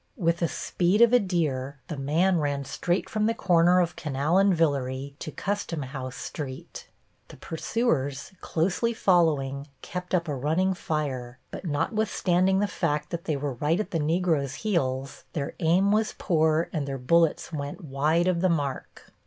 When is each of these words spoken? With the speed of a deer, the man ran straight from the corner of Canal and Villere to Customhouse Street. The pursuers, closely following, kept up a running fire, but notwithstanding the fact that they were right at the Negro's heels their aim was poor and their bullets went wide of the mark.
With 0.17 0.37
the 0.37 0.47
speed 0.47 1.03
of 1.03 1.13
a 1.13 1.19
deer, 1.19 1.77
the 1.87 1.95
man 1.95 2.39
ran 2.39 2.65
straight 2.65 3.07
from 3.07 3.27
the 3.27 3.35
corner 3.35 3.79
of 3.79 3.95
Canal 3.95 4.39
and 4.39 4.51
Villere 4.51 5.11
to 5.19 5.31
Customhouse 5.31 6.15
Street. 6.15 6.87
The 7.27 7.37
pursuers, 7.37 8.31
closely 8.41 8.93
following, 8.95 9.67
kept 9.83 10.15
up 10.15 10.27
a 10.27 10.33
running 10.33 10.73
fire, 10.73 11.37
but 11.51 11.65
notwithstanding 11.65 12.57
the 12.57 12.67
fact 12.67 13.11
that 13.11 13.25
they 13.25 13.37
were 13.37 13.53
right 13.53 13.79
at 13.79 13.91
the 13.91 13.99
Negro's 13.99 14.55
heels 14.65 15.23
their 15.33 15.53
aim 15.59 15.91
was 15.91 16.15
poor 16.17 16.67
and 16.73 16.87
their 16.87 16.97
bullets 16.97 17.53
went 17.53 17.83
wide 17.83 18.27
of 18.27 18.41
the 18.41 18.49
mark. 18.49 19.03